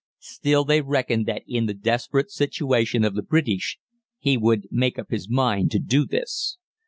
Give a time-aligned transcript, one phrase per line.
[0.17, 3.77] Still they reckoned that in the desperate situation of the British,
[4.17, 6.57] he would make up his mind to do this.